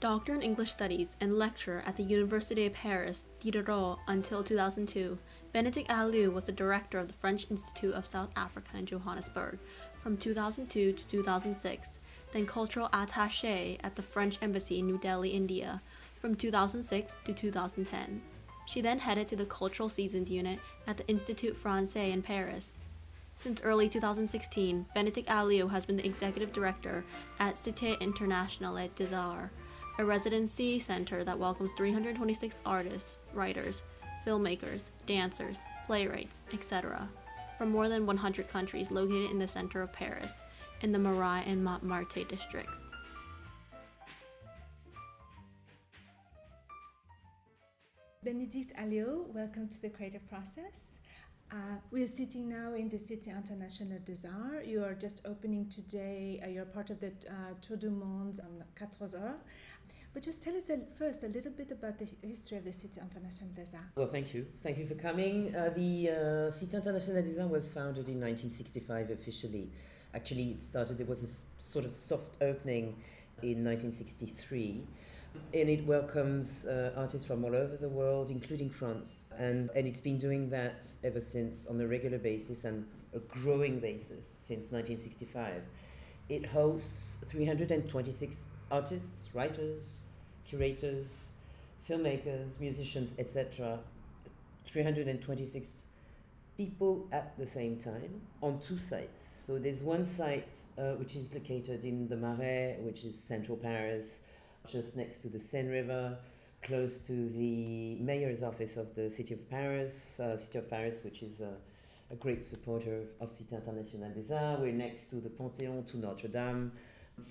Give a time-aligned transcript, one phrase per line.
[0.00, 5.18] Doctor in English Studies and lecturer at the University of Paris, Diderot, until 2002,
[5.54, 9.58] Bénédicte Alliot was the director of the French Institute of South Africa in Johannesburg
[9.98, 11.98] from 2002 to 2006,
[12.32, 15.82] then cultural attaché at the French Embassy in New Delhi, India,
[16.18, 18.22] from 2006 to 2010.
[18.64, 22.86] She then headed to the Cultural Seasons Unit at the Institut Francais in Paris.
[23.40, 27.06] Since early 2016, Bénédicte Alliot has been the executive director
[27.38, 29.50] at Cité Internationale des Arts,
[29.98, 33.82] a residency center that welcomes 326 artists, writers,
[34.26, 37.08] filmmakers, dancers, playwrights, etc.,
[37.56, 40.34] from more than 100 countries located in the center of Paris,
[40.82, 42.90] in the Marais and Montmartre districts.
[48.22, 50.98] Bénédicte Alliot, welcome to the creative process.
[51.52, 51.56] Uh,
[51.90, 54.64] we are sitting now in the Cité Internationale des Arts.
[54.64, 58.62] You are just opening today, uh, you're part of the uh, Tour du Monde on
[58.76, 59.34] 4 heures.
[60.14, 63.00] But just tell us a, first a little bit about the history of the Cité
[63.02, 63.76] Internationale des.
[63.96, 64.46] Well, thank you.
[64.60, 65.52] Thank you for coming.
[65.54, 69.72] Uh, the uh, Cité Internationale des Arts was founded in 1965 officially.
[70.14, 72.94] Actually, it started, there was a sort of soft opening
[73.42, 74.84] in 1963.
[75.52, 79.28] And it welcomes uh, artists from all over the world, including France.
[79.38, 83.80] And, and it's been doing that ever since on a regular basis and a growing
[83.80, 85.62] basis since 1965.
[86.28, 89.98] It hosts 326 artists, writers,
[90.46, 91.32] curators,
[91.88, 93.80] filmmakers, musicians, etc.
[94.66, 95.84] 326
[96.56, 99.42] people at the same time on two sites.
[99.46, 104.20] So there's one site uh, which is located in the Marais, which is central Paris,
[104.68, 106.18] just next to the Seine River,
[106.62, 111.22] close to the mayor's office of the city of Paris, uh, city of Paris, which
[111.22, 111.54] is a,
[112.10, 114.60] a great supporter of Cité Internationale des Arts.
[114.60, 116.72] We're next to the Panthéon, to Notre Dame.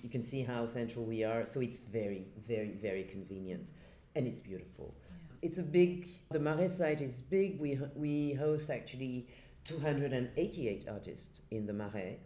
[0.02, 1.46] You can see how central we are.
[1.46, 3.70] So it's very, very, very convenient.
[4.14, 4.94] And it's beautiful.
[5.42, 7.60] It's a big, the Marais site is big.
[7.60, 9.28] We, we host actually
[9.64, 12.18] 288 artists in the Marais.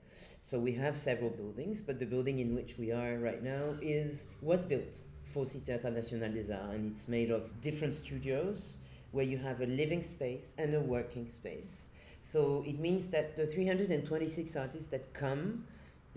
[0.43, 4.25] So we have several buildings, but the building in which we are right now is
[4.43, 8.78] was built for Cité Internationale des Arts, and it's made of different studios
[9.11, 11.89] where you have a living space and a working space.
[12.21, 15.65] So it means that the 326 artists that come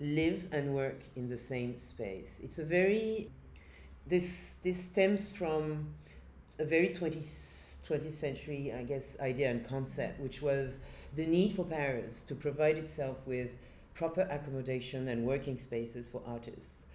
[0.00, 2.40] live and work in the same space.
[2.42, 3.30] It's a very
[4.06, 5.94] this this stems from
[6.58, 10.80] a very 20th, 20th century, I guess, idea and concept, which was
[11.14, 13.56] the need for Paris to provide itself with
[13.94, 16.86] proper accommodation and working spaces for artists.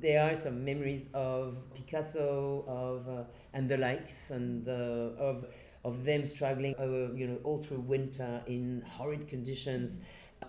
[0.00, 4.72] There are some memories of Picasso, of uh, and the likes, and uh,
[5.18, 5.46] of
[5.84, 10.00] of them struggling, uh, you know, all through winter in horrid conditions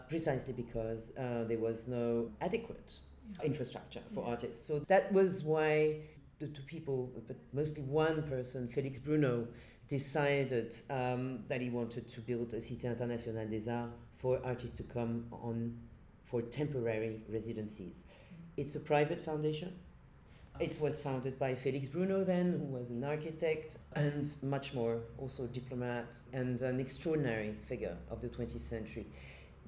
[0.08, 3.00] precisely because uh, there was no adequate
[3.44, 4.30] infrastructure for yes.
[4.44, 4.68] artists.
[4.68, 5.98] So that was why
[6.40, 9.48] the two people, but mostly one person, Felix Brunau,
[9.88, 14.84] decided um, that he wanted to build a Cité Internationale des Arts for artists to
[14.84, 15.78] come on
[16.24, 18.06] for temporary residencies.
[18.06, 18.62] Mm-hmm.
[18.62, 19.74] It's a private foundation.
[20.60, 25.46] It was founded by Felix Brunau, then, who was an architect and much more, also
[25.46, 29.08] a diplomat and an extraordinary figure of the 20th century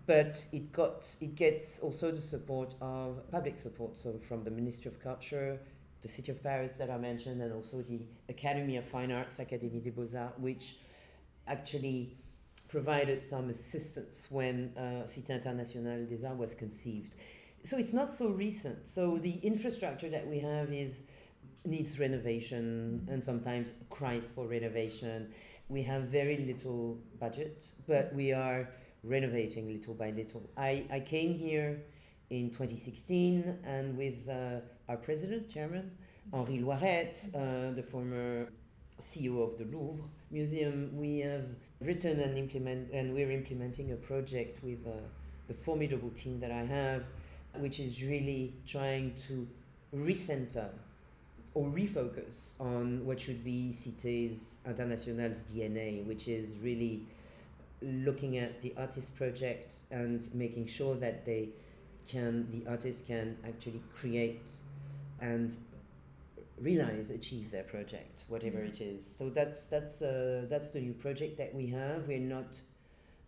[0.05, 4.89] but it got it gets also the support of public support so from the ministry
[4.89, 5.59] of culture
[6.05, 8.01] the city of paris that i mentioned and also the
[8.35, 10.66] academy of fine arts académie des beaux-arts which
[11.47, 12.16] actually
[12.67, 17.15] provided some assistance when uh, cité internationale des arts was conceived.
[17.63, 18.88] So it's not so recent.
[18.88, 21.03] So the infrastructure that we have is
[21.63, 25.29] needs renovation and sometimes cries for renovation.
[25.69, 28.69] We have very little budget but we are
[29.03, 30.44] renovating little by little.
[30.57, 31.81] I, I came here
[32.30, 34.59] in 2016 and with uh,
[34.90, 35.91] our president, chairman,
[36.34, 38.47] Henri Loyrette, uh, the former
[39.00, 41.46] CEO of the Louvre Museum, we have
[41.81, 44.91] written and implement and we're implementing a project with uh,
[45.47, 47.04] the formidable team that I have,
[47.56, 49.48] which is really trying to
[49.95, 50.69] recenter
[51.54, 57.04] or refocus on what should be Cités Internationales DNA, which is really
[57.81, 61.50] looking at the artist project and making sure that they
[62.07, 64.52] can the artist can actually create
[65.22, 65.57] and
[66.57, 68.68] realize achieve their project whatever mm-hmm.
[68.68, 72.60] it is so that's that's uh, that's the new project that we have we're not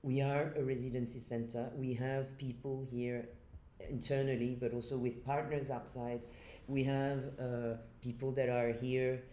[0.02, 3.28] we are a residency center we have people here
[3.90, 6.22] internally but also with partners outside
[6.68, 9.24] we have uh, people that are here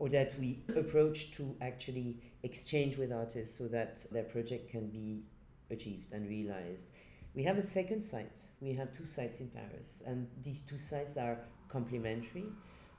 [0.00, 5.22] or that we approach to actually exchange with artists so that their project can be
[5.70, 6.88] achieved and realized.
[7.34, 8.42] We have a second site.
[8.60, 11.38] We have two sites in Paris, and these two sites are
[11.68, 12.46] complementary.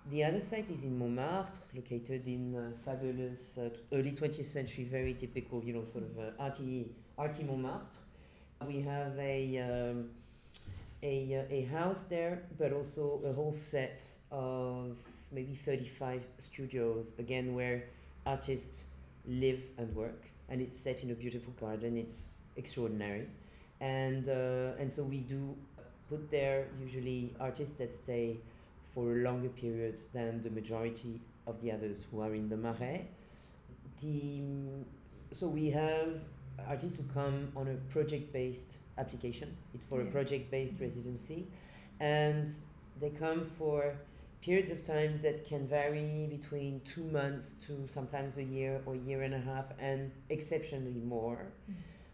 [0.10, 5.62] The other site is in Montmartre, located in fabulous uh, early 20th century, very typical,
[5.64, 7.98] you know, sort of uh, arty, arty Montmartre.
[8.66, 10.10] We have a, um,
[11.04, 14.98] a, uh, a house there, but also a whole set of
[15.32, 17.84] maybe 35 studios, again, where
[18.26, 18.86] artists
[19.28, 20.24] live and work.
[20.48, 21.98] And it's set in a beautiful garden.
[21.98, 22.26] It's
[22.56, 23.28] extraordinary.
[23.82, 25.56] And, uh, and so we do
[26.10, 28.38] put there usually artists that stay
[28.94, 33.08] for a longer period than the majority of the others who are in the Marais.
[34.02, 34.42] The,
[35.32, 36.22] so we have
[36.68, 39.56] artists who come on a project-based application.
[39.74, 40.10] It's for Yes.
[40.10, 41.48] a project-based residency,
[42.00, 42.50] and
[43.00, 43.96] they come for
[44.42, 49.22] periods of time that can vary between two months to sometimes a year or year
[49.24, 51.48] and a half, and exceptionally more.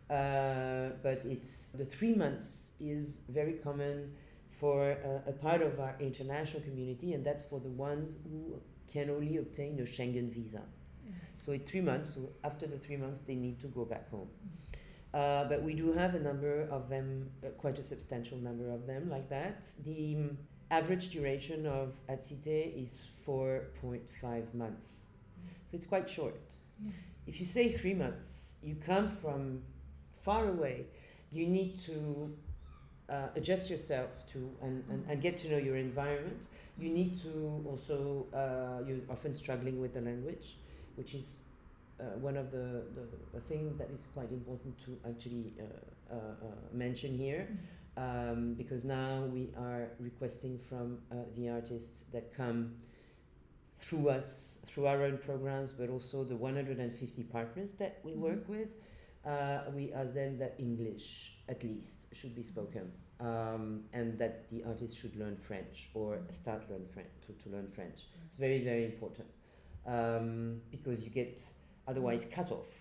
[0.09, 4.13] Uh, but it's the three months is very common
[4.49, 8.59] for uh, a part of our international community, and that's for the ones who
[8.91, 10.61] can only obtain a Schengen visa.
[11.05, 11.13] Yes.
[11.39, 14.29] So in three months, so after the three months, they need to go back home.
[15.13, 18.87] Uh, but we do have a number of them, uh, quite a substantial number of
[18.87, 19.67] them like that.
[19.83, 20.37] The um,
[20.71, 25.01] average duration of at Cité is 4.5 months.
[25.65, 26.39] So it's quite short.
[26.83, 26.93] Yes.
[27.25, 29.61] If you say three months, you come from
[30.27, 30.85] far away,
[31.31, 31.95] you need to
[33.09, 36.49] uh, adjust yourself to and, and, and get to know your environment.
[36.77, 40.57] You need to also, uh, you're often struggling with the language,
[40.95, 41.43] which is
[41.99, 42.83] uh, one of the,
[43.33, 47.47] the thing that is quite important to actually uh, uh, uh, mention here.
[47.95, 52.75] Um, because now we are requesting from uh, the artists that come
[53.77, 58.69] through us, through our own programs, but also the 150 partners that we work with,
[59.27, 64.63] uh, we ask them that English, at least, should be spoken, um, and that the
[64.63, 68.07] artist should learn French or start learn French to, to learn French.
[68.25, 69.27] It's very very important
[69.85, 71.41] um, because you get
[71.87, 72.71] otherwise cut off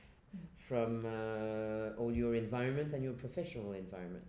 [0.56, 4.24] from uh, all your environment and your professional environment.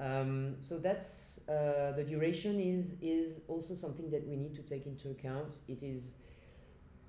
[0.00, 4.86] Um, so that's uh, the duration is is also something that we need to take
[4.86, 5.58] into account.
[5.66, 6.14] It is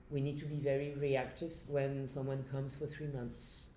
[0.10, 3.70] we need to be very reactive when someone comes for three months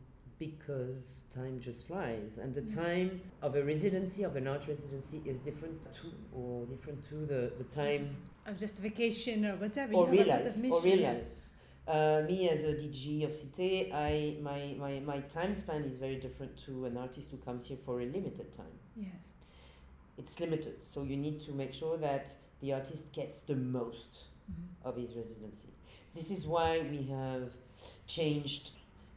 [0.47, 2.75] because time just flies and the Mm.
[2.83, 3.11] time
[3.47, 6.07] of a residency of an art residency is different to
[6.41, 8.03] or different to the, the time
[8.51, 9.93] Of just vacation or whatever.
[9.99, 11.31] or you real have a lot life or real life
[11.95, 16.19] uh, me as a DG of Cité, I my, my, my time span is very
[16.27, 18.77] different to an artist who comes here for a limited time
[19.09, 19.25] Yes.
[20.21, 22.27] it's limited so you need to make sure that
[22.63, 24.13] the artist gets the most
[24.51, 24.69] Mhm.
[24.89, 25.69] of his residency.
[26.19, 27.47] This is why we have
[28.17, 28.65] changed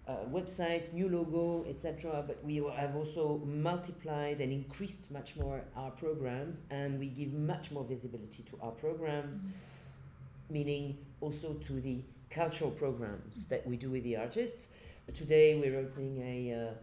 [0.07, 2.23] uh, websites, new logo, etc.
[2.25, 7.71] But we have also multiplied and increased much more our programs, and we give much
[7.71, 9.41] more visibility to our programs,
[10.49, 14.69] meaning also to the cultural programs that we do with the artists.
[15.13, 16.67] Today we're opening a.
[16.67, 16.73] Uh,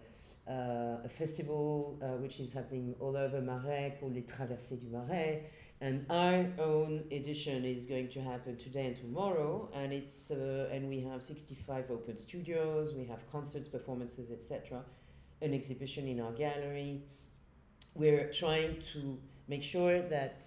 [0.48, 5.44] uh, a festival uh, which is happening all over Marais called Les Traversées du Marais,
[5.82, 9.68] and our own edition is going to happen today and tomorrow.
[9.74, 12.94] And it's uh, and we have 65 open studios.
[12.94, 14.82] We have concerts performances etc
[15.42, 17.02] an exhibition in our gallery.
[17.94, 19.18] We're trying to
[19.48, 20.44] make sure that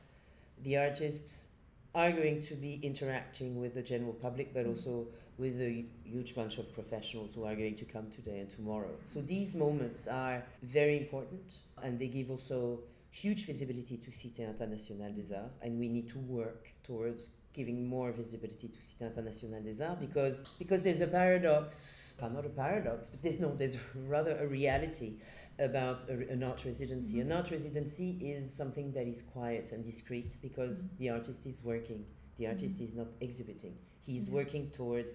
[0.64, 1.48] the artists
[1.94, 5.08] are going to be interacting with the general public but also
[5.38, 8.92] with a huge bunch of professionals who are going to come today and tomorrow.
[9.06, 11.44] So these moments are very important
[11.84, 12.80] and they give also
[13.24, 18.12] huge visibility to Cité Internationale des Arts, and we need to work towards giving more
[18.12, 23.08] visibility to Cité Internationale des Arts because because there's a paradox, well, not a paradox,
[23.10, 23.78] but there's no, there's
[24.16, 25.14] rather a reality
[25.60, 27.14] about a, an art residency.
[27.14, 27.32] Mm-hmm.
[27.32, 30.98] An art residency is something that is quiet and discreet because Mhm.
[30.98, 32.02] the artist is working,
[32.38, 32.52] the mm-hmm.
[32.54, 33.76] artist is not exhibiting.
[34.04, 34.34] He's Yeah.
[34.40, 35.10] working towards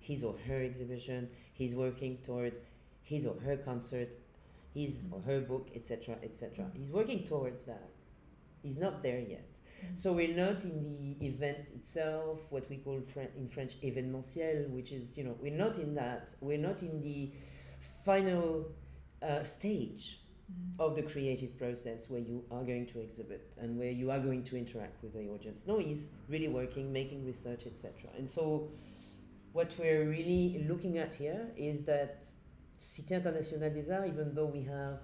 [0.00, 1.28] his or her exhibition.
[1.60, 2.58] He's working towards
[3.02, 4.08] his or her concert
[4.74, 6.66] his or her book, etc., etc.
[6.74, 7.90] He's working towards that.
[8.62, 9.48] He's not there yet.
[9.84, 9.98] Mm.
[9.98, 13.00] So we're not in the event itself, what we call
[13.36, 16.30] in French événementiel, which is, you know, we're not in that.
[16.40, 17.32] We're not in the
[18.04, 18.66] final
[19.22, 20.20] uh, stage
[20.78, 24.44] of the creative process where you are going to exhibit and where you are going
[24.44, 25.64] to interact with the audience.
[25.66, 28.10] No, he's really working, making research, etc.
[28.16, 28.70] And so,
[29.52, 32.26] what we're really looking at here is that
[32.76, 34.98] Cité Internationale des Arts, even though we have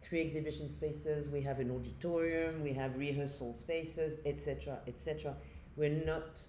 [0.00, 5.34] three exhibition spaces, we have an auditorium, we have rehearsal spaces, etc., etc.,
[5.76, 6.40] we're not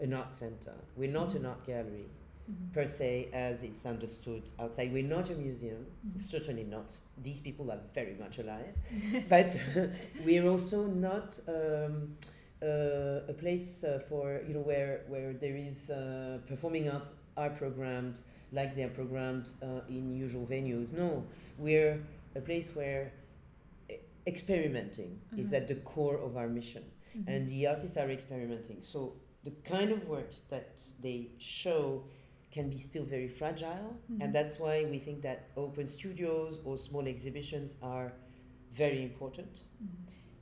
[0.00, 0.74] an art center.
[0.96, 2.08] We're not an art gallery.
[2.48, 2.72] Mhm.
[2.72, 4.92] per se as it's understood outside.
[4.92, 6.22] We're not a museum, Mhm.
[6.22, 6.96] certainly not.
[7.20, 8.72] These people are very much alive,
[9.28, 9.48] but
[10.24, 12.16] we're also not um,
[12.62, 17.50] uh, a place uh, for you know where where there is uh, performing arts are
[17.50, 18.20] programmed
[18.52, 20.92] like they are programmed uh, in usual venues.
[20.92, 21.24] No,
[21.58, 22.00] we're
[22.34, 23.12] a place where
[24.26, 25.56] experimenting is Mhm.
[25.56, 26.84] at the core of our mission
[27.14, 27.24] Mhm.
[27.28, 28.82] and the artists are experimenting.
[28.82, 32.04] So the kind of work that they show
[32.50, 34.22] can be still very fragile, Mhm.
[34.22, 38.12] and that's why we think that open studios or small exhibitions are
[38.72, 39.88] very important Mhm.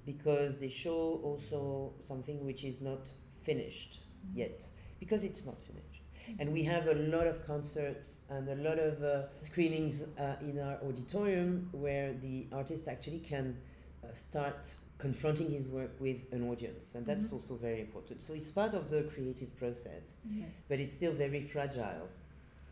[0.06, 4.37] because they show also something which is not finished Mhm.
[4.37, 4.70] yet
[5.00, 5.93] because it's not finished.
[6.38, 10.59] And we have a lot of concerts and a lot of uh, screenings uh, in
[10.59, 13.57] our auditorium where the artist actually can
[14.02, 17.33] uh, start confronting his work with an audience, and that's Mhm.
[17.35, 18.23] also very important.
[18.23, 20.45] So it's part of the creative process, Yeah.
[20.69, 22.09] but it's still very fragile.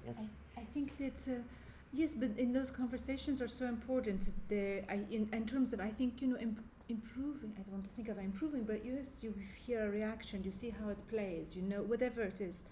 [0.06, 0.18] Yes.
[0.56, 1.42] I think that uh,
[1.92, 4.28] yes, but in those conversations are so important.
[4.48, 7.52] The I, in, in terms of I think you know imp- improving.
[7.58, 9.34] I don't want to think of improving, but yes, you
[9.66, 12.64] hear a reaction, you see how it plays, you know whatever it is.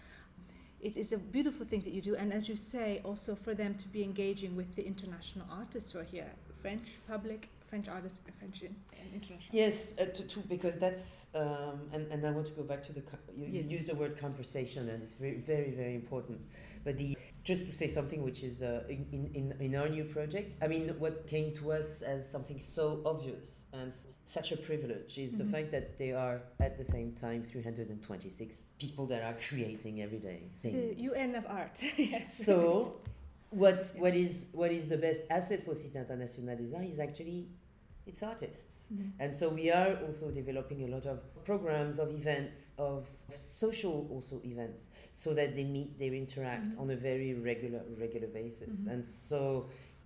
[0.83, 3.75] It is a beautiful thing that you do, and as you say, also for them
[3.75, 6.31] to be engaging with the international artists who are here,
[6.63, 8.75] French public, French artists, French in,
[9.15, 9.51] international.
[9.53, 12.93] Yes, uh, to, to, because that's, um, and, and I want to go back to
[12.93, 13.03] the,
[13.37, 13.71] you, Yes.
[13.71, 16.41] you use the word conversation, and it's very, very, very important.
[16.83, 17.15] But the,
[17.51, 19.03] just to say something which is uh, in,
[19.39, 23.49] in, in, our new project, I mean, what came to us as something so obvious
[23.73, 23.93] and
[24.37, 25.39] such a privilege is Mhm.
[25.43, 30.21] the fact that they are at the same time 326 people that are creating every
[30.31, 30.77] day things.
[30.97, 31.77] The UN of art,
[32.15, 32.27] yes.
[32.49, 32.57] So,
[33.63, 37.49] what's, what, is, what is the best asset for Cité Internationale des Arts is actually
[38.11, 38.75] its artists.
[38.93, 39.13] Mhm.
[39.23, 44.41] And so we are also developing a lot of programs, of events, of social also
[44.45, 44.81] events,
[45.15, 46.81] so that they meet, they interact Mhm.
[46.81, 48.77] on a very regular regular basis.
[48.81, 48.93] Mhm.
[48.93, 49.41] And so,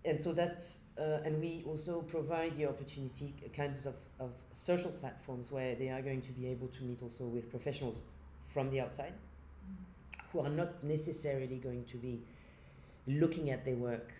[0.04, 5.50] and so that's uh, and we also provide the opportunity, kinds of, of social platforms
[5.50, 7.98] where they are going to be able to meet also with professionals
[8.52, 9.14] from the outside
[10.30, 12.14] who are not necessarily going to be
[13.06, 14.12] looking at their work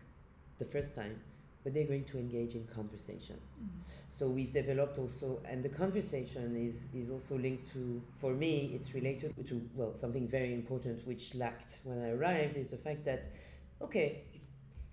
[0.59, 1.17] the first time,
[1.65, 3.55] but they're going to engage in conversations.
[3.59, 3.69] Mhm.
[4.09, 8.95] So we've developed also, and the conversation is, is also linked to, for me, it's
[8.95, 13.33] related to, well, something very important which lacked when I arrived is the fact that,
[13.81, 14.41] okay, you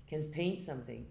[0.08, 1.06] can paint something,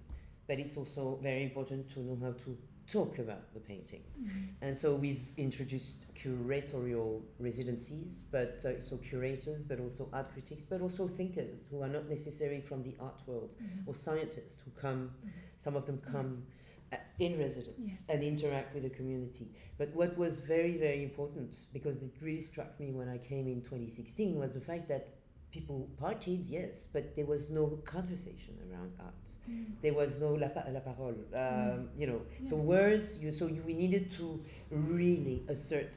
[0.49, 2.59] but it's also very important to know how to
[2.91, 4.03] talk about the painting.
[4.21, 4.49] Mhm.
[4.63, 10.81] And so we've introduced curatorial residencies, but uh, so curators, but also art critics, but
[10.81, 13.87] also thinkers who are not necessarily from the art world, Mhm.
[13.89, 15.31] or scientists who come, Mhm.
[15.59, 16.47] some of them come
[16.93, 18.05] uh, in residence Yes.
[18.09, 19.47] and interact with the community.
[19.79, 23.63] But what was very, very important, because it really struck me when I came in
[23.63, 25.07] 2016, was the fact that
[25.51, 29.15] people partied, yes, but there was no conversation around art
[29.49, 29.81] Mhm.
[29.83, 33.63] there was no la, pa- la parole um, you know so words you so you,
[33.67, 34.27] we needed to
[34.71, 35.97] really assert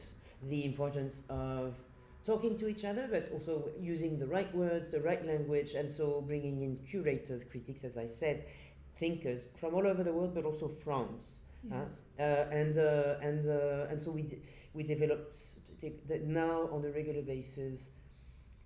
[0.50, 1.76] the importance of
[2.24, 6.22] talking to each other but also using the right words the right language and so
[6.22, 8.46] bringing in curators critics as i said
[8.96, 11.40] thinkers from all over the world but also france?
[11.70, 11.92] Yes.
[12.20, 14.42] uh, and uh, and uh, and so we d-
[14.74, 15.36] we developed
[16.26, 17.90] now on a regular basis.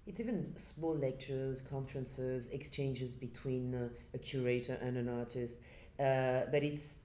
[0.07, 5.57] It's even small lectures, conferences, exchanges between uh, a curator and an artist,
[5.99, 6.97] uh, but it's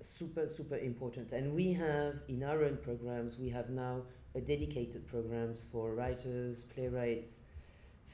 [0.00, 1.32] super super important.
[1.32, 4.02] And we have in our own programs we have now
[4.34, 7.30] a dedicated programs for writers, playwrights,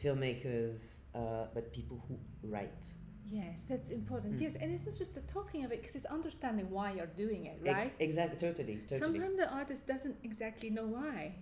[0.02, 2.86] filmmakers, uh, but people who write.
[3.30, 4.36] Yes, that's important.
[4.36, 4.42] Mm.
[4.42, 7.46] Yes, and it's not just the talking of it, because it's understanding why you're doing
[7.46, 7.92] it, right?
[7.98, 8.38] exactly.
[8.38, 8.78] Totally.
[8.88, 9.00] Totally.
[9.00, 11.34] Sometimes the artist doesn't exactly know why.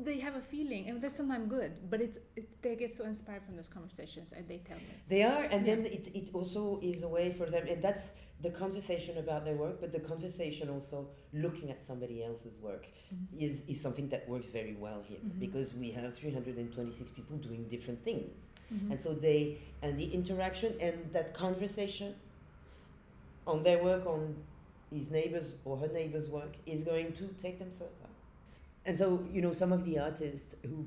[0.00, 1.72] They have a feeling, and that's sometimes good.
[1.90, 4.84] But it's it, they get so inspired from those conversations, and they tell me.
[5.08, 5.74] They are, and Yeah.
[5.76, 9.54] then it, it also is a way for them, and that's the conversation about their
[9.54, 12.86] work, but the conversation also looking at somebody else's work
[13.38, 15.38] is, is something that works very well here Mhm.
[15.38, 18.50] because we have 326 people doing different things.
[18.72, 18.90] Mhm.
[18.90, 22.14] And so they, and the interaction and that conversation
[23.46, 24.34] on their work, on
[24.90, 28.01] his neighbor's or her neighbor's work, is going to take them further.
[28.84, 30.86] And so, you know, some of the artists who,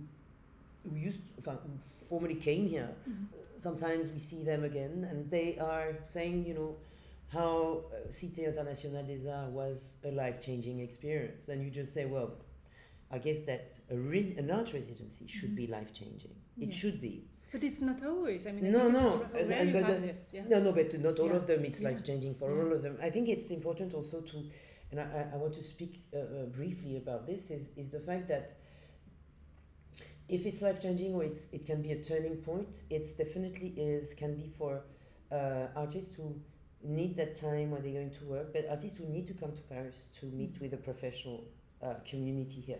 [0.89, 1.51] who used, who
[2.09, 3.27] formerly came here, Mhm.
[3.57, 6.75] sometimes we see them again and they are saying, you know,
[7.29, 11.47] how uh, Cité Internationale des Arts was a life changing experience.
[11.49, 12.31] And you just say, well,
[13.11, 15.55] I guess that a res- an art residency should Mhm.
[15.55, 16.35] be life changing.
[16.59, 16.73] It Yes.
[16.75, 17.23] should be.
[17.51, 18.45] But it's not always.
[18.47, 20.27] I mean, I No, this no, and- and but this.
[20.33, 20.45] Yeah.
[20.49, 21.37] No, no, but not all Yeah.
[21.37, 21.63] of them.
[21.63, 21.89] It's Yeah.
[21.89, 22.97] life changing for all of them.
[23.01, 24.43] I think it's important also to,
[24.97, 28.27] and I, I- want to speak uh, uh, briefly about this, is, is the fact
[28.29, 28.57] that
[30.27, 34.13] if it's life changing or it's it can be a turning point, it definitely is
[34.15, 34.81] can be for
[35.31, 36.35] uh, artists who
[36.83, 39.61] need that time when they're going to work, but artists who need to come to
[39.63, 41.43] Paris to meet with a professional
[41.83, 42.79] uh, community here,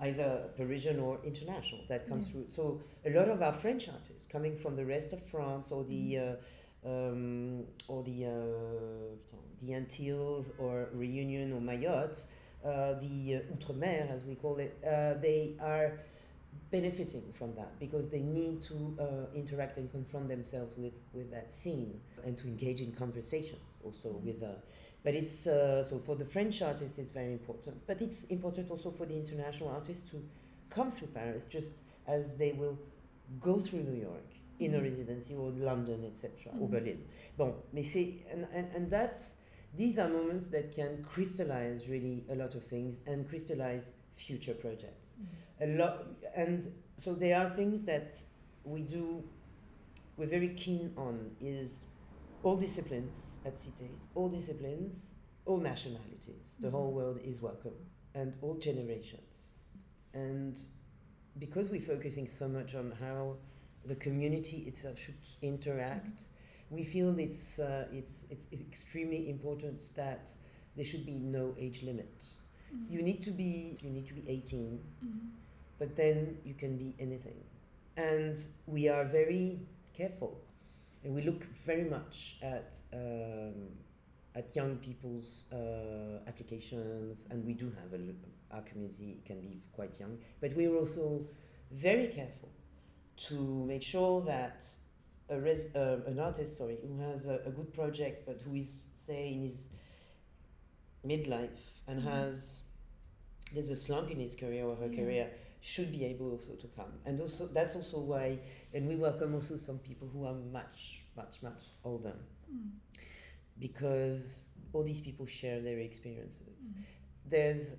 [0.00, 2.32] either Parisian or international that comes Yes.
[2.32, 2.46] through.
[2.50, 6.18] So a lot of our French artists coming from the rest of France or the
[6.18, 6.22] uh,
[6.86, 12.24] um, or the uh, the Antilles or Reunion or Mayotte,
[12.64, 15.98] uh, the uh, Outre-mer as we call it, uh, they are
[16.70, 21.52] benefiting from that because they need to uh, interact and confront themselves with, with that
[21.52, 24.48] scene and to engage in conversations also with uh,
[25.04, 28.90] but it's uh, so for the French artists it's very important but it's important also
[28.90, 30.20] for the international artists to
[30.70, 32.76] come through Paris just as they will
[33.40, 34.26] go through New York
[34.58, 34.82] in a Mhm.
[34.84, 36.70] residency or London etc or Mhm.
[36.70, 36.98] Berlin
[37.36, 39.22] bon mais c'est and, and, and that
[39.76, 45.08] these are moments that can crystallize really a lot of things and crystallize future projects
[45.60, 48.16] a lot and so there are things that
[48.64, 49.22] we do
[50.16, 51.84] we're very keen on is
[52.42, 55.14] all disciplines at Cité, all disciplines,
[55.46, 56.52] all nationalities.
[56.60, 56.94] The whole Mhm.
[56.94, 57.74] world is welcome
[58.14, 59.56] and all generations.
[60.14, 60.58] And
[61.38, 63.36] because we're focusing so much on how
[63.88, 66.24] the community itself should interact,
[66.70, 70.28] we feel it's, uh, it's, it's, it's extremely important that
[70.74, 72.24] there should be no age limit.
[72.90, 74.80] You need to be you need to be 18
[75.78, 77.36] but then you can be anything.
[77.96, 79.60] And we are very
[79.96, 80.38] careful,
[81.04, 83.54] and we look very much at um,
[84.34, 89.98] at young people's uh, applications, and we do have a, our community can be quite
[89.98, 91.26] young, but we're also
[91.70, 92.50] very careful
[93.28, 94.64] to make sure that
[95.28, 98.82] a res- uh, an artist, sorry, who has a, a good project, but who is
[98.94, 99.68] say in his
[101.04, 102.04] midlife and Mhm.
[102.04, 102.58] has
[103.52, 104.96] there's a slump in his career or her Yeah.
[105.02, 105.30] career
[105.60, 106.92] should be able also to come.
[107.04, 108.38] And also that's also why
[108.74, 112.14] and we welcome also some people who are much much much older.
[113.58, 114.40] Because
[114.72, 116.70] all these people share their experiences.
[117.24, 117.74] There's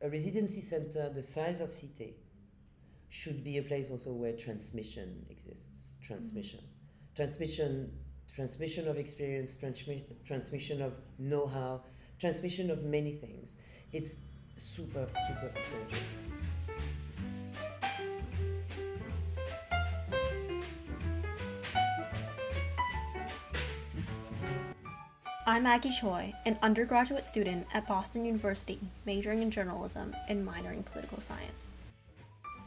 [0.00, 2.14] a residency center the size of cité
[3.12, 6.60] should be a place also where transmission exists transmission.
[7.14, 7.92] Transmission
[8.34, 11.82] transmission of experience transmi- transmission of know-how
[12.18, 13.54] transmission of many things.
[13.92, 14.14] It's
[14.56, 15.98] super super essential.
[25.44, 30.82] I'm Maggie Choi, an undergraduate student at Boston University, majoring in journalism and minoring in
[30.84, 31.74] political science.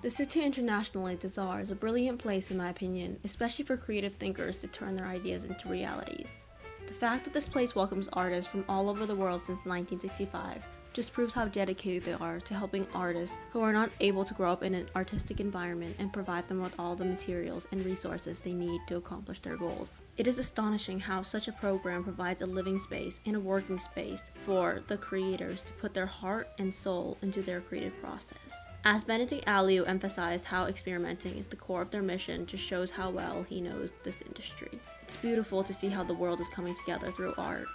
[0.05, 4.13] The Cité Internationale des Arts is a brilliant place, in my opinion, especially for creative
[4.13, 6.45] thinkers to turn their ideas into realities.
[6.85, 10.63] The fact that this place welcomes artists from all over the world since 1965
[10.95, 14.49] just proves how dedicated they are to helping artists who are not able to grow
[14.49, 18.53] up in an artistic environment and provide them with all the materials and resources they
[18.53, 20.03] need to accomplish their goals.
[20.15, 24.31] It is astonishing how such a program provides a living space and a working space
[24.33, 28.71] for the creators to put their heart and soul into their creative process.
[28.85, 33.09] As Bénédicte Alliot emphasized how experimenting is the core of their mission just shows how
[33.09, 34.79] well he knows this industry.
[35.01, 37.67] It's beautiful to see how the world is coming together through art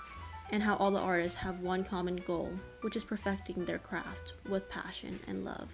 [0.52, 4.68] and how all the artists have one common goal, which is perfecting their craft with
[4.68, 5.72] passion and love.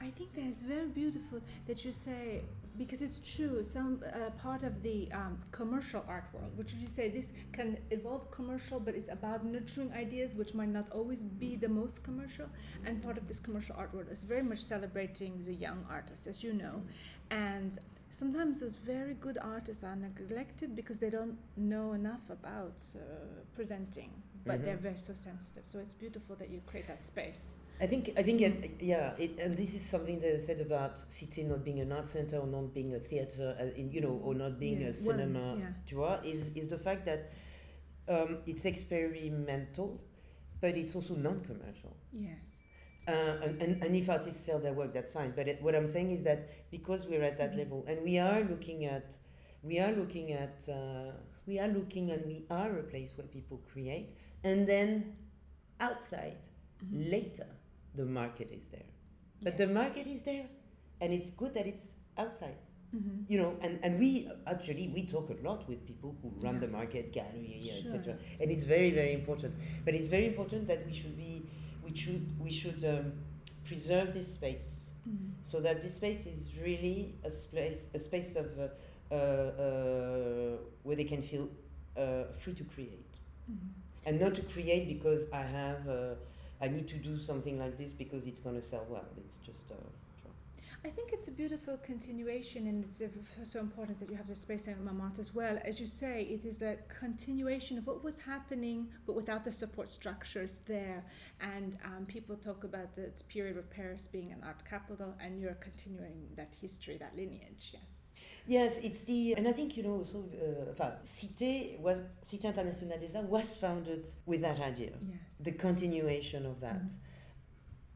[0.00, 2.42] I think that is very beautiful that you say
[2.76, 3.62] because it's true.
[3.62, 8.30] Some uh, part of the um, commercial art world, which you say this can evolve
[8.30, 12.46] commercial, but it's about nurturing ideas which might not always be the most commercial.
[12.84, 16.42] And part of this commercial art world is very much celebrating the young artists, as
[16.42, 16.82] you know,
[17.30, 17.78] and
[18.12, 23.00] sometimes those very good artists are neglected because they don't know enough about uh,
[23.54, 24.10] presenting,
[24.44, 24.64] but Mhm.
[24.64, 25.64] they're very so sensitive.
[25.66, 27.58] So it's beautiful that you create that space.
[27.80, 30.92] I think I think it, yeah, it, and this is something that I said about
[31.08, 34.20] city not being an art center or not being a theater, uh, in, you know,
[34.24, 35.56] or not being Yeah, a well, cinema.
[35.58, 35.72] yeah.
[35.86, 37.20] Tu vois, is is the fact that
[38.08, 40.00] um, it's experimental,
[40.60, 41.96] but it's also non-commercial.
[42.12, 42.61] Yes.
[43.08, 43.10] Uh,
[43.42, 45.32] and, and, and if artists sell their work, that's fine.
[45.34, 47.58] But it, what I'm saying is that because we're at that Mhm.
[47.58, 49.16] level, and we are looking at,
[49.62, 51.12] we are looking at, uh,
[51.46, 55.16] we are looking, and we are a place where people create, and then
[55.80, 56.38] outside
[56.84, 57.10] Mhm.
[57.10, 57.46] later,
[57.94, 58.86] the market is there.
[59.42, 60.46] But the market is there,
[61.00, 62.58] and it's good that it's outside.
[62.94, 63.24] Mhm.
[63.28, 66.60] You know, and, and we actually we talk a lot with people who run Yeah.
[66.60, 67.94] the market, gallery, Sure.
[67.96, 68.18] etc.
[68.40, 69.54] And it's very very important.
[69.84, 71.46] But it's very important that we should be,
[71.92, 73.12] we should we should um,
[73.64, 74.70] preserve this space
[75.08, 75.32] Mhm.
[75.42, 78.68] so that this space is really a space a space of uh,
[79.10, 81.48] uh, uh, where they can feel
[81.96, 83.12] uh, free to create
[83.50, 83.56] Mhm.
[84.06, 86.14] and not to create because I have uh,
[86.64, 89.08] I need to do something like this because it's going to sell well.
[89.24, 89.72] It's just.
[90.84, 93.00] I think it's a beautiful continuation, and it's
[93.44, 95.56] so important that you have the space in Montmartre as well.
[95.64, 99.88] As you say, it is a continuation of what was happening, but without the support
[99.88, 101.04] structures there.
[101.40, 105.54] And um, people talk about the period of Paris being an art capital, and you're
[105.54, 107.70] continuing that history, that lineage.
[107.72, 107.82] Yes.
[108.44, 110.24] Yes, it's the and I think you know so.
[110.80, 114.90] Uh, Cité was Cité Internationale des Arts was founded with that idea.
[115.00, 115.18] Yes.
[115.38, 116.82] The continuation of that.
[116.82, 116.96] Mm-hmm.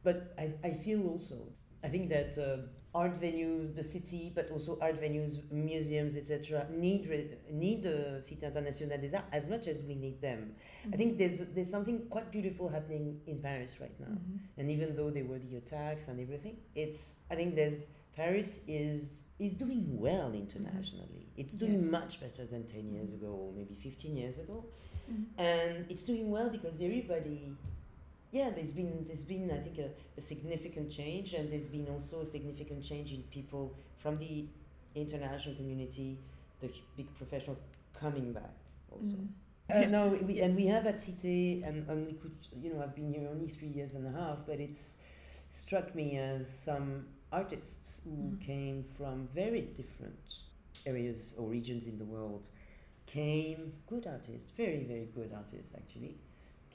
[0.03, 1.49] But I, I feel also
[1.83, 7.07] I think that uh, art venues, the city, but also art venues, museums, etc., need
[7.07, 10.39] re- need the Cité Internationale des Arts as much as we need them.
[10.39, 10.93] Mm-hmm.
[10.93, 14.59] I think there's there's something quite beautiful happening in Paris right now, mm-hmm.
[14.59, 19.23] and even though there were the attacks and everything, it's I think there's Paris is
[19.37, 21.23] is doing well internationally.
[21.23, 21.41] Mm-hmm.
[21.41, 21.91] It's doing yes.
[21.97, 25.39] much better than ten years ago, or maybe fifteen years ago, mm-hmm.
[25.39, 27.41] and it's doing well because everybody
[28.37, 32.21] yeah, there's been there's been I think a, a, significant change, and there's been also
[32.21, 34.45] a significant change in people from the
[34.95, 36.19] international community,
[36.61, 37.59] the big professionals
[37.99, 38.55] coming back
[38.91, 39.17] also.
[39.17, 39.27] Mm.
[39.69, 42.95] Uh, no, we, and we have at Cité, and, and we could, you know, I've
[42.95, 44.95] been here only three years and a half, but it's
[45.49, 48.41] struck me as some artists who mm.
[48.41, 50.37] came from very different
[50.85, 52.47] areas or regions in the world
[53.07, 56.15] came, good artists, very, very good artists actually,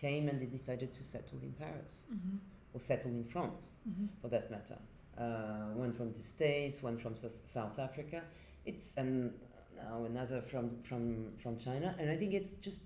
[0.03, 2.37] came and they decided to settle in Paris mm-hmm.
[2.75, 4.07] or settle in France, mm-hmm.
[4.21, 4.79] for that matter.
[5.17, 8.23] Uh, one from the States, one from S- South Africa.
[8.67, 9.33] It's and
[9.77, 11.05] now another from from
[11.43, 12.83] from China, and I think it's just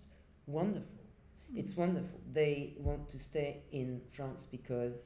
[0.46, 1.00] wonderful.
[1.02, 1.60] Mm-hmm.
[1.60, 2.20] It's wonderful.
[2.32, 4.96] They want to stay in France because,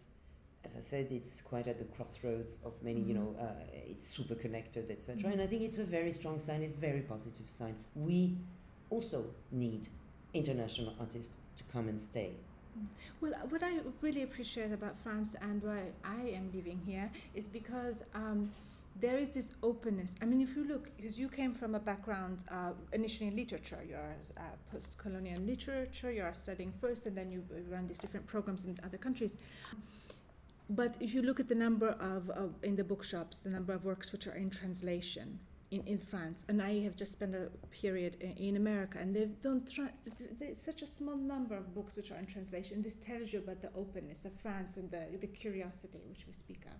[0.65, 3.01] as I said, it's quite at the crossroads of many.
[3.03, 3.47] You know, uh,
[3.93, 5.31] it's super connected, etc.
[5.33, 7.75] And I think it's a very strong sign, a very positive sign.
[7.95, 8.39] We
[8.89, 9.89] also need
[10.33, 12.33] international artists to come and stay.
[13.21, 18.03] Well, what I really appreciate about France and why I am living here is because
[18.15, 18.51] um,
[18.99, 20.15] there is this openness.
[20.23, 23.81] I mean, if you look, because you came from a background uh, initially in literature,
[23.89, 28.27] you're uh, post colonial literature, you are studying first, and then you run these different
[28.27, 29.37] programs in other countries.
[30.71, 33.85] But if you look at the number of, of in the bookshops, the number of
[33.85, 35.39] works which are in translation,
[35.71, 39.27] in, in France, and I have just spent a period in, in America, and they
[39.43, 39.89] don't try.
[40.39, 42.83] There's such a small number of books which are in translation.
[42.83, 46.63] This tells you about the openness of France and the the curiosity which we speak
[46.67, 46.79] of.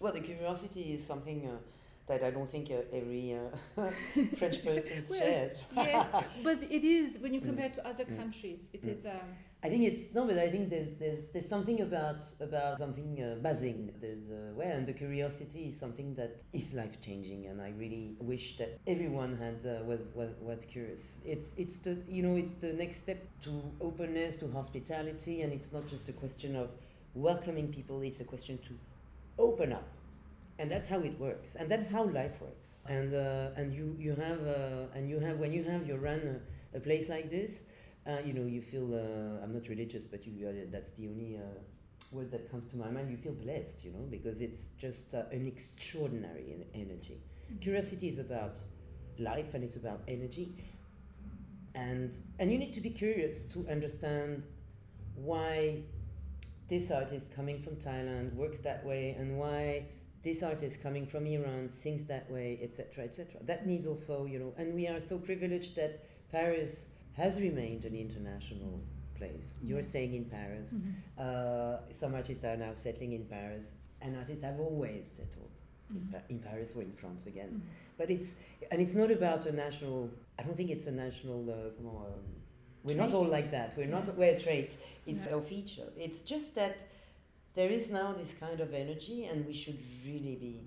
[0.00, 1.46] Well, the curiosity is something.
[1.46, 1.58] Uh,
[2.06, 3.90] that I don't think uh, every uh,
[4.36, 5.66] French person well, shares.
[5.74, 7.74] yes, but it is when you compare mm.
[7.76, 8.18] to other mm.
[8.18, 8.68] countries.
[8.72, 8.92] It mm.
[8.92, 9.06] is.
[9.06, 9.20] Um,
[9.64, 13.40] I think it's no, but I think there's there's there's something about about something uh,
[13.42, 13.90] buzzing.
[13.98, 18.14] There's uh, well, and the curiosity is something that is life changing, and I really
[18.20, 21.18] wish that everyone had uh, was, was was curious.
[21.24, 25.72] It's it's the you know it's the next step to openness, to hospitality, and it's
[25.72, 26.68] not just a question of
[27.14, 28.02] welcoming people.
[28.02, 28.74] It's a question to
[29.38, 29.88] open up
[30.58, 34.14] and that's how it works and that's how life works and uh, and you you
[34.14, 36.20] have uh, and you have when you have you run
[36.74, 37.62] a, a place like this
[38.06, 41.36] uh, you know you feel uh, i'm not religious but you uh, that's the only
[41.36, 41.40] uh,
[42.12, 45.46] word that comes to my mind you feel blessed you know because it's just an
[45.46, 47.58] extraordinary energy mm-hmm.
[47.58, 48.60] curiosity is about
[49.18, 50.54] life and it's about energy
[51.74, 54.42] and and you need to be curious to understand
[55.14, 55.82] why
[56.68, 59.84] this artist coming from thailand works that way and why
[60.24, 63.40] this artist coming from Iran sings that way, etc., etc.
[63.44, 67.94] That needs also, you know, and we are so privileged that Paris has remained an
[67.94, 68.80] international
[69.16, 69.54] place.
[69.62, 70.74] You're staying in Paris.
[70.74, 70.90] Mm-hmm.
[71.18, 75.50] Uh, some artists are now settling in Paris, and artists have always settled
[75.92, 76.14] mm-hmm.
[76.14, 77.48] in, in, Paris or in France again.
[77.48, 77.68] Mm-hmm.
[77.98, 78.36] But it's
[78.70, 80.10] and it's not about a national.
[80.38, 81.48] I don't think it's a national.
[81.48, 82.24] Uh, um,
[82.82, 83.10] we're trait.
[83.10, 83.76] not all like that.
[83.76, 83.98] We're yeah.
[83.98, 84.16] not.
[84.16, 84.76] We're a trait.
[85.06, 85.36] It's yeah.
[85.36, 85.88] a feature.
[85.96, 86.76] It's just that
[87.54, 90.60] there is now this kind of energy, and we should really be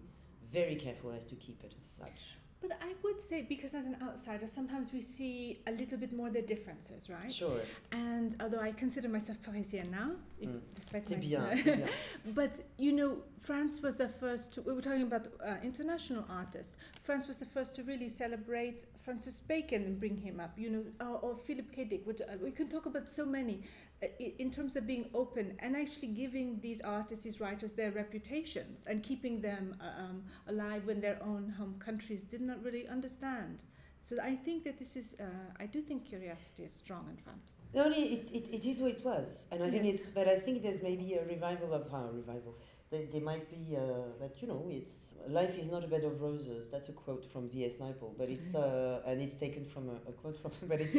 [0.51, 2.37] very careful as to keep it as such.
[2.61, 6.29] But I would say, because as an outsider, sometimes we see a little bit more
[6.31, 7.31] the differences, right?
[7.31, 7.59] Sure.
[7.91, 10.11] And although I consider myself Parisian now,
[10.43, 10.59] mm.
[10.73, 11.87] despite my, bien,
[12.33, 14.53] but you know, France was the first.
[14.53, 16.77] To, we were talking about uh, international artists.
[17.03, 20.53] France was the first to really celebrate Francis Bacon and bring him up.
[20.63, 21.85] You know, or, or Philip K.
[21.85, 22.01] Dick.
[22.05, 23.57] Which, uh, we can talk about so many.
[24.03, 28.85] Uh, in terms of being open and actually giving these artists, these writers, their reputations
[28.89, 30.17] and keeping them uh, um,
[30.47, 33.63] alive when their own home countries did not really understand.
[34.07, 35.23] So I think that this is, uh,
[35.59, 37.55] I do think curiosity is strong in France.
[37.73, 39.47] No, it, it, it is what it was.
[39.51, 42.53] And I think it's, but I think there's maybe a revival of, uh, revival,
[42.91, 43.81] there, there might be, uh,
[44.19, 46.69] but you know, it's life is not a bed of roses.
[46.71, 47.73] That's a quote from V.S.
[47.81, 50.51] Naipaul, but it's uh, and it's taken from a, a quote from.
[50.67, 50.95] But it's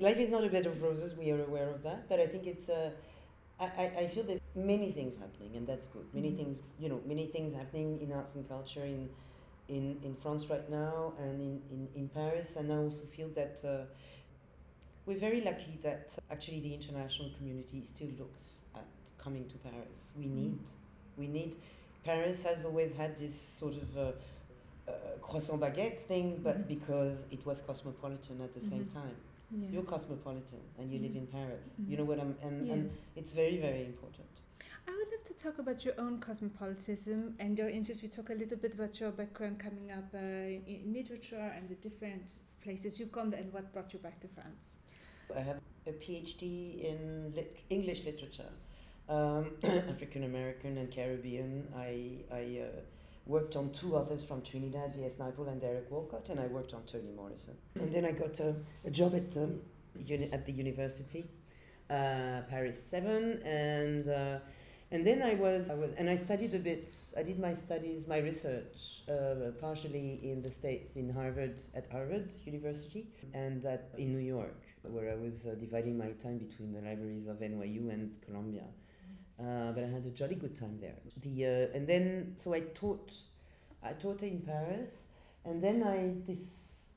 [0.00, 1.14] life is not a bed of roses.
[1.14, 2.90] We are aware of that, but I think it's uh,
[3.58, 6.06] I, I, feel that many things happening, and that's good.
[6.12, 6.36] Many Mhm.
[6.36, 9.08] things, you know, many things happening in arts and culture in,
[9.68, 12.56] in, in France right now and in, in, in Paris.
[12.56, 13.86] And I also feel that uh,
[15.06, 18.84] we're very lucky that actually the international community still looks at
[19.16, 20.12] coming to Paris.
[20.18, 20.60] We need,
[21.16, 21.56] we need.
[22.04, 24.12] Paris has always had this sort of uh,
[24.88, 26.68] uh, croissant baguette thing, but Mhm.
[26.68, 28.92] because it was cosmopolitan at the same Mhm.
[28.92, 29.16] time.
[29.50, 29.72] Yes.
[29.72, 31.16] You're cosmopolitan and you live Mhm.
[31.22, 31.64] in Paris.
[31.88, 34.28] You know what I'm, and, and it's very, very important.
[34.88, 38.02] I would love to talk about your own cosmopolitanism and your interest.
[38.02, 41.74] We talk a little bit about your background coming up uh, in literature and the
[41.76, 44.74] different places you've gone and what brought you back to France.
[45.34, 48.50] I have a PhD in lit- English literature,
[49.08, 51.68] um, African American and Caribbean.
[51.76, 52.80] I, I uh,
[53.26, 55.14] worked on two authors from Trinidad, V.S.
[55.14, 57.54] Naipaul and Derek Walcott, and I worked on Toni Morrison.
[57.74, 59.60] And then I got a, a job at, um,
[60.04, 61.26] uni- at the university,
[61.90, 64.38] uh, Paris 7, and uh,
[64.92, 66.88] and then I was, I was, and I studied a bit.
[67.16, 72.30] I did my studies, my research, uh, partially in the states, in Harvard, at Harvard
[72.44, 76.80] University, and at, in New York, where I was uh, dividing my time between the
[76.80, 78.62] libraries of NYU and Columbia.
[79.38, 80.94] Uh, but I had a jolly good time there.
[81.22, 83.12] The uh, and then so I taught,
[83.82, 84.94] I taught in Paris,
[85.44, 86.90] and then I this,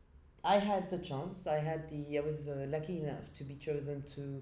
[0.44, 1.48] I had the chance.
[1.48, 2.18] I had the.
[2.18, 4.42] I was uh, lucky enough to be chosen to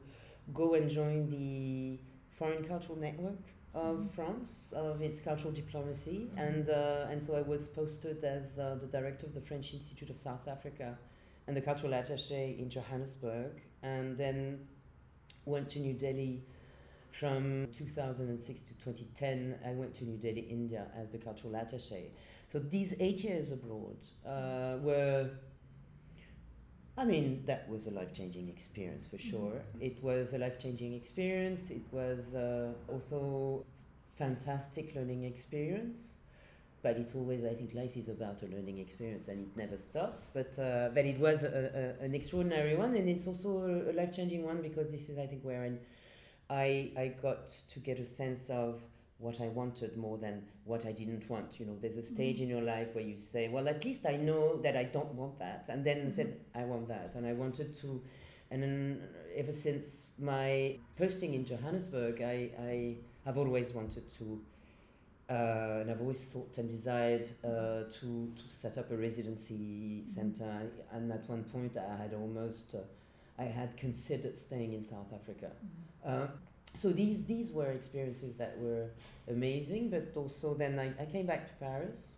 [0.53, 1.99] go and join the
[2.31, 3.39] Foreign Cultural Network
[3.73, 4.09] of Mhm.
[4.11, 6.47] France, of its cultural diplomacy, Mhm.
[6.47, 10.11] and uh, and so I was posted as uh, the director of the French Institute
[10.11, 10.99] of South Africa,
[11.47, 14.67] and the cultural attaché in Johannesburg, and then
[15.45, 16.43] went to New Delhi.
[17.11, 22.09] From 2006 to 2010, I went to New Delhi, India, as the cultural attaché.
[22.47, 25.31] So these eight years abroad uh, were
[26.97, 29.61] I mean, that was a life changing experience for sure.
[29.79, 31.69] It was a life changing experience.
[31.69, 33.65] It was uh, also
[34.17, 36.17] fantastic learning experience.
[36.81, 40.27] But it's always, I think, life is about a learning experience and it never stops.
[40.33, 43.93] But uh, but it was a, a, an extraordinary one, and it's also a, a
[43.93, 45.71] life changing one because this is, I think, where I,
[46.49, 48.81] I I got to get a sense of
[49.19, 51.59] what I wanted more than what I didn't want.
[51.59, 52.43] You know, there's a stage Mhm.
[52.43, 55.39] in your life where you say, well, at least I know that I don't want
[55.39, 56.11] that, and then Mhm.
[56.11, 58.01] said I want that, and I wanted to,
[58.51, 59.01] and then
[59.35, 64.41] ever since my posting in Johannesburg, I I have always wanted to.
[65.29, 70.71] Uh, and I've always thought and desired uh, to, to set up a residency center.
[70.93, 72.77] And at one point, I had almost, uh,
[73.37, 75.51] I had considered staying in South Africa.
[76.07, 76.27] Uh,
[76.73, 78.89] so these these were experiences that were
[79.27, 82.13] amazing, but also then I, I came back to Paris,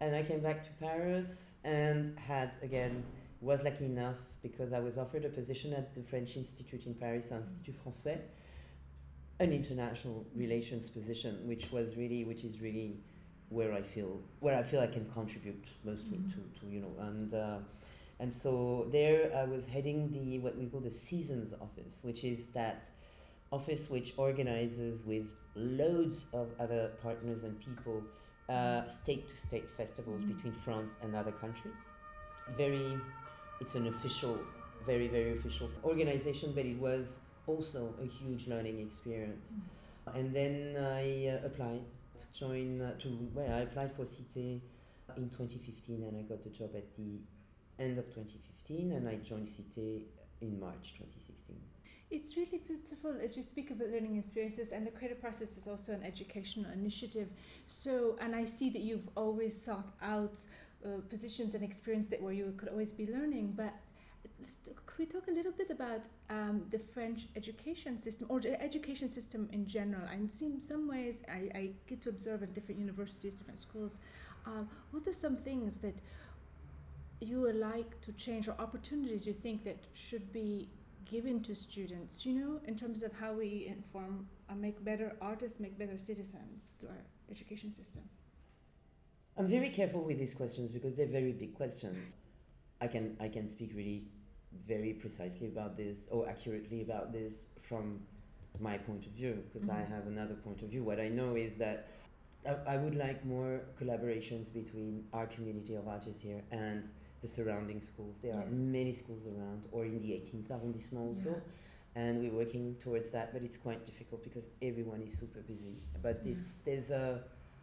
[0.00, 3.02] and I came back to Paris and had again
[3.40, 7.30] was lucky enough because I was offered a position at the French Institute in Paris,
[7.30, 8.20] Institut Français,
[9.40, 13.00] an international relations position, which was really which is really
[13.48, 16.32] where I feel where I feel I can contribute mostly Mhm.
[16.34, 17.34] to, to you know and.
[17.34, 17.58] Uh,
[18.20, 22.50] and so there I was heading the what we call the seasons office, which is
[22.50, 22.88] that
[23.56, 27.98] office which organizes with loads of other partners and people
[28.48, 30.32] uh, state to state festivals Mhm.
[30.34, 31.80] between France and other countries.
[32.62, 32.88] Very,
[33.60, 34.34] it's an official,
[34.90, 37.04] very, very official organization, but it was
[37.46, 39.46] also a huge learning experience.
[40.18, 40.54] And then
[41.00, 41.84] I uh, applied
[42.20, 44.60] to join, uh, to, well, I applied for Cité
[45.16, 47.10] in 2015 and I got the job at the
[47.78, 49.86] end of 2015 and I joined Cité
[50.42, 51.33] in March 2016.
[52.14, 55.90] It's really beautiful as you speak about learning experiences, and the creative process is also
[55.92, 57.28] an educational initiative.
[57.66, 60.36] So, and I see that you've always sought out
[60.86, 63.54] uh, positions and experience that where you could always be learning.
[63.56, 63.74] But
[64.86, 69.08] could we talk a little bit about um, the French education system or the education
[69.08, 70.06] system in general?
[70.06, 73.98] And in some ways, I, I get to observe at different universities, different schools.
[74.46, 75.96] Um, what are some things that
[77.20, 80.68] you would like to change or opportunities you think that should be
[81.04, 85.60] given to students, you know, in terms of how we inform and make better artists,
[85.60, 88.02] make better citizens through our education system?
[89.36, 92.16] I'm very careful with these questions because they're very big questions.
[92.80, 94.04] I can I can speak really
[94.66, 98.00] very precisely about this or accurately about this from
[98.60, 99.88] my point of view because I Mhm.
[99.88, 100.84] have another point of view.
[100.84, 101.88] What I know is that
[102.46, 106.88] I, I would like more collaborations between our community of artists here and
[107.24, 108.18] the surrounding schools.
[108.22, 112.02] There are many schools around, or in the 18th arrondissement also Yeah.
[112.02, 116.16] and we're working towards that but it's quite difficult because everyone is super busy but
[116.24, 116.32] Yeah.
[116.32, 117.04] it's there's a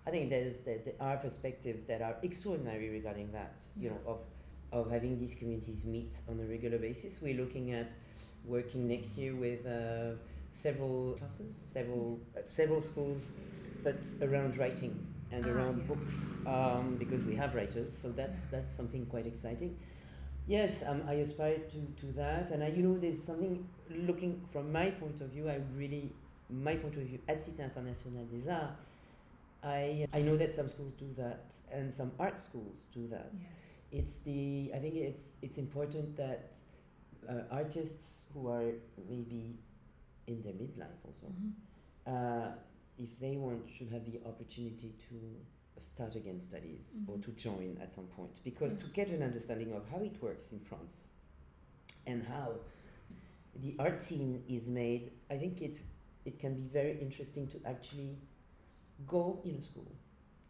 [0.08, 3.90] i think there's there, there are perspectives that are extraordinary regarding that you Yeah.
[3.92, 4.20] know of
[4.80, 7.88] of having these communities meet on a regular basis we're looking at
[8.56, 10.16] working next year with uh,
[10.66, 12.06] several classes, several
[12.38, 13.22] uh, several schools,
[13.84, 14.94] but around writing
[15.32, 15.88] and Ah, around yes.
[15.88, 17.98] books um, because we have writers.
[17.98, 19.78] So that's that's something quite exciting.
[20.48, 24.72] Yes, um, I aspire to, to that, and I, you know, there's something looking from
[24.72, 25.48] my point of view.
[25.50, 26.12] I really,
[26.50, 28.74] my point of view at Cité Internationale des Arts,
[29.64, 33.52] I I know that some schools do that, and some art schools do that Yes.
[33.92, 36.52] it's the I think it's it's important that
[37.30, 38.74] uh, artists who are
[39.10, 39.56] maybe
[40.28, 41.52] in their midlife also, Mhm.
[42.08, 42.52] uh,
[43.02, 47.24] if they want, should have the opportunity to start again studies or Mhm.
[47.26, 50.60] to join at some point because to get an understanding of how it works in
[50.60, 51.08] France
[52.06, 52.60] and how
[53.56, 55.84] the art scene is made, I think it's
[56.24, 58.16] it can be very interesting to actually
[59.08, 59.92] go in a school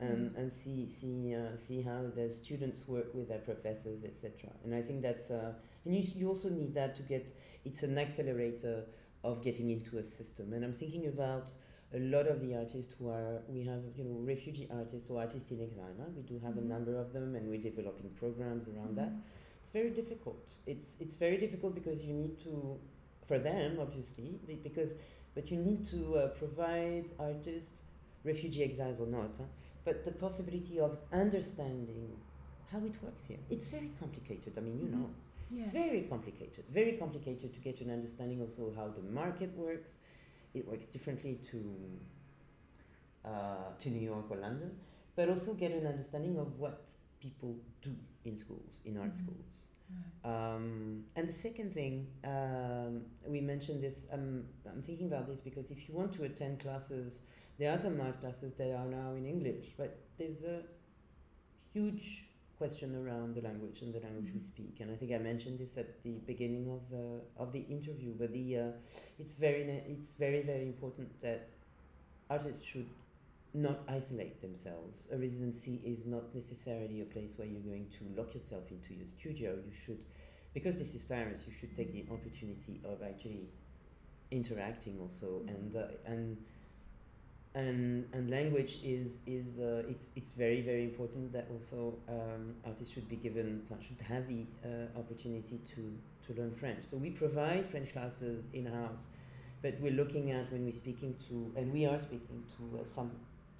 [0.01, 0.33] and, Yes.
[0.37, 4.51] and see see uh, see how the students work with their professors, etc.
[4.63, 5.53] And I think that's uh,
[5.85, 7.33] and you, you also need that to get
[7.63, 8.85] it's an accelerator
[9.23, 10.51] of getting into a system.
[10.53, 11.51] And I'm thinking about
[11.93, 15.51] a lot of the artists who are we have you know refugee artists or artists
[15.51, 15.93] in exile.
[15.99, 16.05] Huh?
[16.15, 16.63] We do have Mhm.
[16.65, 19.11] a number of them, and we're developing programs around that.
[19.11, 19.21] Mhm.
[19.61, 20.45] It's very difficult.
[20.65, 22.79] It's it's very difficult because you need to,
[23.23, 24.95] for them obviously, because
[25.35, 27.81] but you need to uh, provide artists,
[28.23, 29.45] refugee exiles or not, huh?
[29.85, 32.17] but the possibility of understanding
[32.71, 33.39] how it works here.
[33.49, 34.53] It's very complicated.
[34.57, 35.09] I mean, you know,
[35.49, 35.61] Yeah.
[35.63, 36.63] it's very complicated.
[36.69, 39.99] Very complicated to get an understanding also how the market works.
[40.53, 41.59] It works differently to
[43.23, 43.29] uh,
[43.79, 44.71] to New York or London,
[45.15, 49.15] but also get an understanding of what people do in schools, in art Mhm.
[49.15, 49.65] schools.
[50.23, 55.69] Um, and the second thing, um, we mentioned this, um, I'm thinking about this because
[55.69, 57.21] if you want to attend classes,
[57.57, 60.63] there are some art classes that are now in English, but there's a
[61.73, 62.25] huge
[62.61, 64.51] question around the language and the language we Mhm.
[64.53, 64.73] speak.
[64.81, 67.05] And I think I mentioned this at the beginning of the,
[67.43, 68.71] of the interview, but the, uh,
[69.21, 71.41] it's, very, it's very, very important that
[72.29, 72.89] artists should
[73.53, 75.07] not isolate themselves.
[75.15, 79.07] A residency is not necessarily a place where you're going to lock yourself into your
[79.17, 79.49] studio.
[79.67, 80.01] You should,
[80.57, 83.45] because this is Paris, you should take the opportunity of actually
[84.39, 86.37] interacting also, and uh, and
[87.53, 92.93] and and language is is uh, it's it's very very important that also um, artists
[92.93, 95.93] should be given should have the uh, opportunity to
[96.25, 96.83] to learn French.
[96.83, 99.07] So we provide French classes in house,
[99.61, 103.11] but we're looking at when we're speaking to and we are speaking to uh, some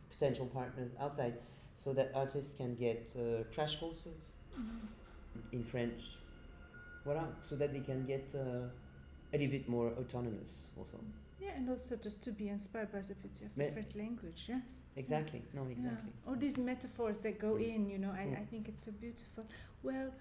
[0.10, 1.34] potential partners outside,
[1.75, 5.54] so that artists can get uh, crash courses Mhm.
[5.54, 6.17] in French,
[7.06, 8.67] voilà, so that they can get uh,
[9.34, 10.97] a little bit more autonomous also.
[11.41, 14.45] Yeah, and also just to be inspired by the beauty of the Me- French language,
[14.47, 14.62] yes.
[14.95, 15.41] Exactly.
[15.54, 16.12] No, exactly.
[16.13, 16.30] Yeah.
[16.30, 17.75] All these metaphors that go Mm.
[17.75, 18.41] in, you know, I, Mm.
[18.41, 19.45] I think it's so beautiful.
[19.82, 20.12] Well,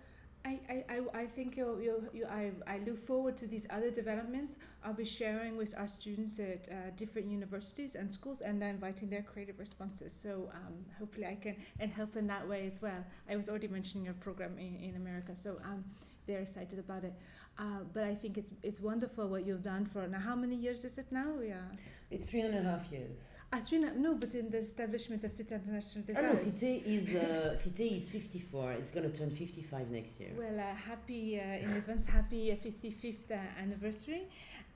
[0.43, 3.91] I, I, I, I think you, you, you, I, I look forward to these other
[3.91, 4.57] developments.
[4.83, 9.11] I'll be sharing with our students at uh, different universities and schools and then inviting
[9.11, 10.15] their creative responses.
[10.15, 13.05] So um, hopefully I can and help in that way as well.
[13.29, 15.85] I was already mentioning a program in, in America, so um,
[16.27, 17.13] they're excited about it.
[17.61, 20.19] Uh, but I think it's it's wonderful what you've done for now.
[20.31, 21.31] How many years is it now?
[21.43, 21.57] Yeah.
[22.11, 23.19] It's three and a half years.
[23.53, 27.15] Ah, three, na- no, but in the establishment of Cité Internationale Oh no, Cité is
[27.17, 28.73] uh, Cité is 54.
[28.79, 30.31] It's gonna turn 55 next year.
[30.39, 34.23] Well, uh, happy uh, in advance, happy uh, 55th uh, anniversary,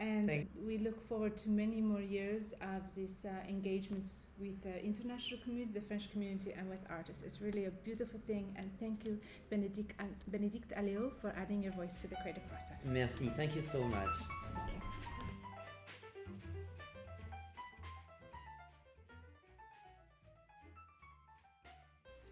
[0.00, 4.84] and Thank- we look forward to many more years of these uh, engagements with the
[4.84, 7.22] international community, the French community, and with artists.
[7.22, 9.18] It's really a beautiful thing, and thank you,
[9.50, 12.78] Bénédicte, Al- Bénédicte Alliot, for adding your voice to the creative process.
[12.84, 13.26] Merci.
[13.36, 14.10] Thank you so much.
[14.54, 14.80] Thank you.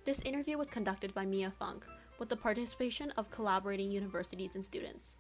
[0.05, 1.87] This interview was conducted by Mia Funk
[2.19, 5.17] with the participation of collaborating universities and students.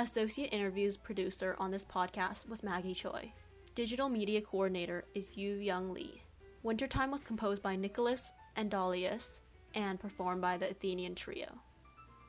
[0.00, 3.32] Associate interviews producer on this podcast was Maggie Choi.
[3.76, 6.24] Digital media coordinator is Yu Young Lee.
[6.64, 9.38] Wintertime was composed by Nicholas and Andalius
[9.72, 11.60] and performed by the Athenian Trio.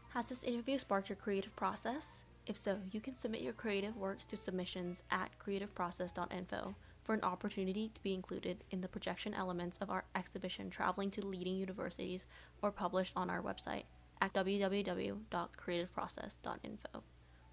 [0.10, 2.22] Has this interview sparked your creative process?
[2.46, 7.90] If so, you can submit your creative works to submissions at creativeprocess.info for an opportunity
[7.96, 12.28] to be included in the projection elements of our exhibition traveling to leading universities
[12.62, 13.86] or published on our website
[14.22, 17.04] at www.creativeprocess.info.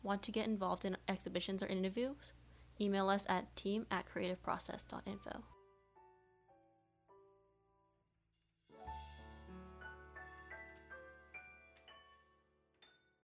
[0.02, 2.32] Want to get involved in exhibitions or interviews?
[2.80, 5.51] Email us at team at creativeprocess.info.